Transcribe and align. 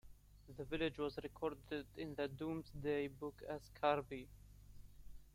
The 0.57 0.63
village 0.63 0.97
was 0.97 1.19
recorded 1.21 1.85
in 1.95 2.15
the 2.15 2.27
Domesday 2.27 3.07
book 3.07 3.43
as 3.47 3.69
'Carbi'. 3.79 4.25